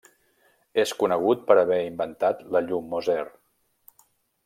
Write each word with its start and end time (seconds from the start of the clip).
És 0.83 0.93
conegut 1.01 1.45
per 1.51 1.59
haver 1.65 1.79
inventat 1.91 2.41
la 2.57 2.65
Llum 2.71 2.91
Moser. 2.97 3.23